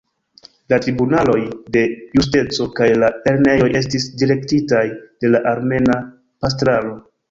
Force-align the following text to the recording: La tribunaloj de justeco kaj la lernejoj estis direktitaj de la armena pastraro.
La 0.71 0.77
tribunaloj 0.85 1.35
de 1.75 1.83
justeco 2.17 2.67
kaj 2.81 2.89
la 3.05 3.11
lernejoj 3.21 3.71
estis 3.83 4.11
direktitaj 4.25 4.85
de 4.99 5.37
la 5.37 5.47
armena 5.57 6.05
pastraro. 6.13 7.03